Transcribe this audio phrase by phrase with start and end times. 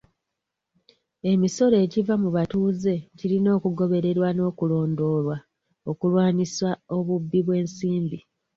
[1.31, 5.37] Emisolo egiva mu batuuze girina okugobererwa n'okulondoolwa
[5.91, 8.19] okulwanisa obubbi bw'ensimbi.